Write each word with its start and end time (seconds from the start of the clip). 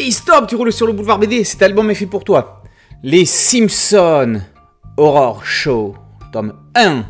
Hey 0.00 0.12
stop, 0.12 0.46
tu 0.46 0.54
roules 0.54 0.72
sur 0.72 0.86
le 0.86 0.92
boulevard 0.92 1.18
BD, 1.18 1.42
cet 1.42 1.60
album 1.60 1.90
est 1.90 1.94
fait 1.96 2.06
pour 2.06 2.22
toi. 2.22 2.62
Les 3.02 3.24
Simpsons 3.24 4.40
Horror 4.96 5.44
Show, 5.44 5.96
tome 6.32 6.54
1. 6.76 7.04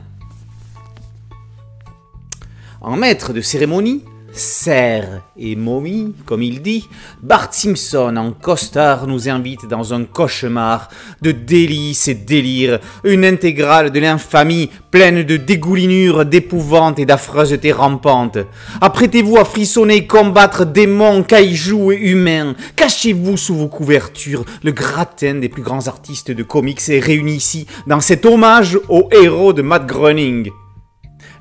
En 2.81 2.97
maître 2.97 3.35
de 3.35 3.43
cérémonie, 3.43 4.05
serre 4.33 5.23
et 5.37 5.57
momie, 5.57 6.15
comme 6.27 6.43
il 6.43 6.63
dit, 6.63 6.89
Bart 7.23 7.53
Simpson 7.53 8.17
en 8.17 8.33
costard 8.33 9.07
nous 9.07 9.29
invite 9.29 9.67
dans 9.67 9.95
un 9.95 10.05
cauchemar 10.05 10.89
de 11.23 11.33
délices 11.33 12.09
et 12.09 12.15
délires, 12.15 12.79
une 13.05 13.25
intégrale 13.25 13.91
de 13.91 14.01
l'infamie 14.01 14.71
pleine 14.91 15.23
de 15.23 15.37
dégoulinures, 15.37 16.25
d'épouvante 16.25 16.99
et 16.99 17.07
d'affreuseté 17.07 17.73
rampante. 17.73 18.39
Apprêtez-vous 18.81 19.39
à 19.39 19.45
frissonner, 19.45 20.07
combattre 20.07 20.65
démons, 20.65 21.23
kaijus 21.23 21.93
et 21.93 22.11
humains. 22.11 22.55
Cachez-vous 22.77 23.37
sous 23.37 23.55
vos 23.55 23.69
couvertures. 23.69 24.45
Le 24.63 24.73
gratin 24.73 25.35
des 25.35 25.49
plus 25.49 25.63
grands 25.63 25.87
artistes 25.89 26.31
de 26.31 26.43
comics 26.43 26.89
est 26.89 27.01
réuni 27.01 27.35
ici 27.35 27.67
dans 27.87 28.01
cet 28.01 28.27
hommage 28.27 28.79
aux 28.89 29.09
héros 29.13 29.53
de 29.53 29.63
Matt 29.63 29.87
Groening. 29.87 30.51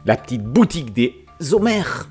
La 0.05 0.15
petite 0.15 0.43
boutique 0.43 0.93
des 0.93 1.25
Homères 1.51 2.07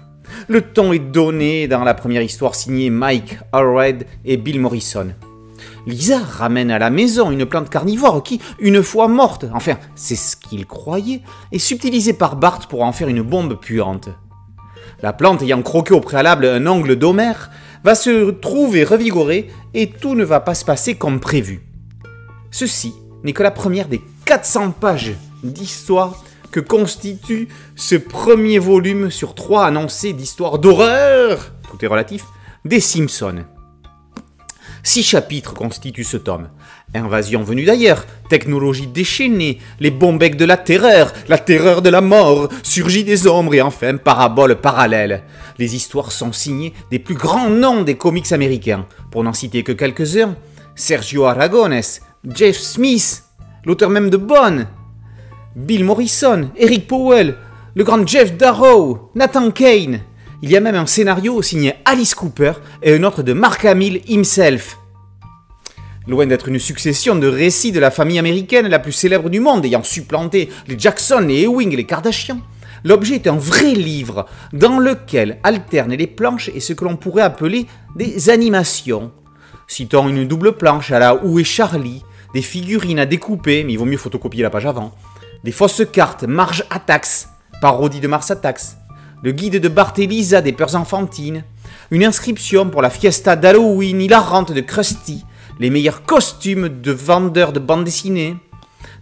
le 0.48 0.60
ton 0.60 0.92
est 0.92 0.98
donné 0.98 1.68
dans 1.68 1.84
la 1.84 1.94
première 1.94 2.22
histoire 2.22 2.54
signée 2.54 2.90
Mike 2.90 3.38
Allred 3.52 4.06
et 4.24 4.36
Bill 4.36 4.60
Morrison. 4.60 5.08
Lisa 5.86 6.18
ramène 6.18 6.70
à 6.70 6.78
la 6.78 6.90
maison 6.90 7.30
une 7.30 7.46
plante 7.46 7.70
carnivore 7.70 8.22
qui, 8.22 8.40
une 8.58 8.82
fois 8.82 9.08
morte, 9.08 9.46
enfin 9.52 9.78
c'est 9.94 10.16
ce 10.16 10.36
qu'il 10.36 10.66
croyait, 10.66 11.22
est 11.52 11.58
subtilisée 11.58 12.12
par 12.12 12.36
Bart 12.36 12.66
pour 12.68 12.82
en 12.82 12.92
faire 12.92 13.08
une 13.08 13.22
bombe 13.22 13.58
puante. 13.60 14.08
La 15.02 15.12
plante 15.12 15.42
ayant 15.42 15.62
croqué 15.62 15.94
au 15.94 16.00
préalable 16.00 16.46
un 16.46 16.66
ongle 16.66 16.96
d'Homère 16.96 17.50
va 17.84 17.94
se 17.94 18.30
trouver 18.30 18.82
revigorée 18.82 19.48
et 19.74 19.90
tout 19.90 20.14
ne 20.14 20.24
va 20.24 20.40
pas 20.40 20.54
se 20.54 20.64
passer 20.64 20.94
comme 20.96 21.20
prévu. 21.20 21.62
Ceci 22.50 22.94
n'est 23.22 23.32
que 23.32 23.42
la 23.42 23.50
première 23.50 23.88
des 23.88 24.00
400 24.24 24.72
pages 24.72 25.14
d'histoire 25.44 26.24
que 26.56 26.60
constitue 26.60 27.48
ce 27.74 27.96
premier 27.96 28.58
volume 28.58 29.10
sur 29.10 29.34
trois 29.34 29.66
annoncés 29.66 30.14
d'histoire 30.14 30.58
d'horreur, 30.58 31.52
tout 31.70 31.84
est 31.84 31.86
relatif, 31.86 32.24
des 32.64 32.80
Simpsons. 32.80 33.44
Six 34.82 35.02
chapitres 35.02 35.52
constituent 35.52 36.02
ce 36.02 36.16
tome. 36.16 36.48
Invasion 36.94 37.42
venue 37.42 37.66
d'ailleurs, 37.66 38.06
technologie 38.30 38.86
déchaînée, 38.86 39.58
les 39.80 39.90
bombecs 39.90 40.38
de 40.38 40.46
la 40.46 40.56
terreur, 40.56 41.12
la 41.28 41.36
terreur 41.36 41.82
de 41.82 41.90
la 41.90 42.00
mort, 42.00 42.48
surgit 42.62 43.04
des 43.04 43.26
ombres 43.26 43.52
et 43.52 43.60
enfin 43.60 43.98
parabole 43.98 44.58
parallèle. 44.58 45.24
Les 45.58 45.76
histoires 45.76 46.10
sont 46.10 46.32
signées 46.32 46.72
des 46.90 46.98
plus 46.98 47.16
grands 47.16 47.50
noms 47.50 47.82
des 47.82 47.98
comics 47.98 48.32
américains, 48.32 48.86
pour 49.10 49.22
n'en 49.22 49.34
citer 49.34 49.62
que 49.62 49.72
quelques-uns. 49.72 50.34
Sergio 50.74 51.26
Aragones, 51.26 51.82
Jeff 52.34 52.56
Smith, 52.56 53.24
l'auteur 53.66 53.90
même 53.90 54.08
de 54.08 54.16
Bone, 54.16 54.68
Bill 55.56 55.84
Morrison, 55.84 56.50
Eric 56.58 56.86
Powell, 56.86 57.34
le 57.74 57.82
grand 57.82 58.06
Jeff 58.06 58.36
Darrow, 58.36 59.10
Nathan 59.14 59.50
Kane. 59.50 60.00
Il 60.42 60.50
y 60.50 60.56
a 60.56 60.60
même 60.60 60.74
un 60.74 60.84
scénario 60.84 61.40
signé 61.40 61.76
Alice 61.86 62.14
Cooper 62.14 62.52
et 62.82 62.94
un 62.94 63.02
autre 63.04 63.22
de 63.22 63.32
Mark 63.32 63.64
Hamill 63.64 64.02
himself. 64.06 64.76
Loin 66.06 66.26
d'être 66.26 66.48
une 66.48 66.58
succession 66.58 67.16
de 67.16 67.26
récits 67.26 67.72
de 67.72 67.80
la 67.80 67.90
famille 67.90 68.18
américaine 68.18 68.68
la 68.68 68.78
plus 68.78 68.92
célèbre 68.92 69.30
du 69.30 69.40
monde 69.40 69.64
ayant 69.64 69.82
supplanté 69.82 70.50
les 70.68 70.78
Jackson, 70.78 71.24
les 71.26 71.44
Ewing 71.44 71.72
et 71.72 71.76
les 71.76 71.84
Kardashian, 71.84 72.40
l'objet 72.84 73.14
est 73.14 73.26
un 73.26 73.38
vrai 73.38 73.72
livre 73.72 74.26
dans 74.52 74.78
lequel 74.78 75.38
alternent 75.42 75.94
les 75.94 76.06
planches 76.06 76.50
et 76.54 76.60
ce 76.60 76.74
que 76.74 76.84
l'on 76.84 76.96
pourrait 76.96 77.22
appeler 77.22 77.66
des 77.96 78.28
animations. 78.28 79.10
Citons 79.68 80.10
une 80.10 80.28
double 80.28 80.58
planche 80.58 80.92
à 80.92 80.98
la 80.98 81.24
Où 81.24 81.38
est 81.38 81.44
Charlie, 81.44 82.02
des 82.34 82.42
figurines 82.42 82.98
à 82.98 83.06
découper, 83.06 83.64
mais 83.64 83.72
il 83.72 83.78
vaut 83.78 83.86
mieux 83.86 83.96
photocopier 83.96 84.42
la 84.42 84.50
page 84.50 84.66
avant, 84.66 84.92
des 85.44 85.52
fausses 85.52 85.82
cartes, 85.92 86.24
Marge 86.24 86.64
Attacks, 86.70 87.28
parodie 87.60 88.00
de 88.00 88.08
Mars 88.08 88.30
Attacks, 88.30 88.76
le 89.22 89.32
guide 89.32 89.60
de 89.60 89.68
Bart 89.68 89.92
des 89.94 90.52
peurs 90.52 90.76
enfantines, 90.76 91.44
une 91.90 92.04
inscription 92.04 92.68
pour 92.68 92.82
la 92.82 92.90
fiesta 92.90 93.36
d'Halloween 93.36 94.00
hilarante 94.00 94.52
de 94.52 94.60
Krusty, 94.60 95.24
les 95.58 95.70
meilleurs 95.70 96.02
costumes 96.02 96.80
de 96.80 96.92
vendeurs 96.92 97.52
de 97.52 97.60
bandes 97.60 97.84
dessinées, 97.84 98.36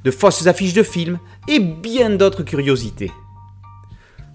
de 0.04 0.10
fausses 0.10 0.46
affiches 0.46 0.74
de 0.74 0.82
films 0.82 1.18
et 1.48 1.58
bien 1.58 2.10
d'autres 2.10 2.42
curiosités. 2.42 3.10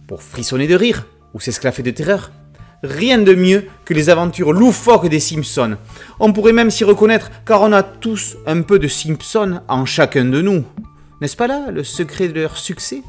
Pour 0.07 0.23
frissonner 0.23 0.67
de 0.67 0.75
rire 0.75 1.05
ou 1.33 1.39
s'esclaffer 1.39 1.83
de 1.83 1.91
terreur, 1.91 2.31
rien 2.83 3.19
de 3.19 3.33
mieux 3.33 3.67
que 3.85 3.93
les 3.93 4.09
aventures 4.09 4.53
loufoques 4.53 5.09
des 5.09 5.19
Simpsons. 5.19 5.77
On 6.19 6.33
pourrait 6.33 6.53
même 6.53 6.71
s'y 6.71 6.83
reconnaître 6.83 7.29
car 7.45 7.61
on 7.61 7.71
a 7.71 7.83
tous 7.83 8.37
un 8.47 8.61
peu 8.61 8.79
de 8.79 8.87
Simpson 8.87 9.61
en 9.67 9.85
chacun 9.85 10.25
de 10.25 10.41
nous. 10.41 10.65
N'est-ce 11.21 11.35
pas 11.35 11.47
là 11.47 11.71
le 11.71 11.83
secret 11.83 12.29
de 12.29 12.39
leur 12.39 12.57
succès? 12.57 13.03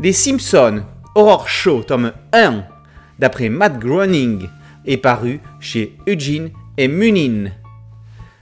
Les 0.00 0.12
Simpsons, 0.12 0.84
Horror 1.14 1.48
Show, 1.48 1.82
tome 1.82 2.12
1, 2.32 2.64
d'après 3.18 3.48
Matt 3.48 3.78
Groening, 3.78 4.48
est 4.86 4.96
paru 4.98 5.40
chez 5.60 5.96
Eugene 6.06 6.50
et 6.76 6.88
Munin, 6.88 7.50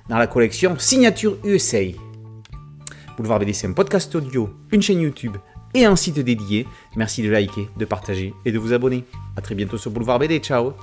dans 0.08 0.18
la 0.18 0.26
collection 0.26 0.76
Signature 0.78 1.38
USA. 1.44 1.80
Boulevard 3.16 3.38
BD, 3.38 3.52
c'est 3.52 3.66
un 3.66 3.72
podcast 3.72 4.14
audio, 4.14 4.50
une 4.72 4.82
chaîne 4.82 5.00
YouTube 5.00 5.36
et 5.74 5.84
un 5.84 5.96
site 5.96 6.18
dédié. 6.18 6.66
Merci 6.96 7.22
de 7.22 7.30
liker, 7.30 7.68
de 7.76 7.84
partager 7.84 8.34
et 8.44 8.52
de 8.52 8.58
vous 8.58 8.72
abonner. 8.72 9.04
A 9.36 9.40
très 9.40 9.54
bientôt 9.54 9.78
sur 9.78 9.90
Boulevard 9.90 10.18
BD. 10.18 10.38
Ciao 10.40 10.74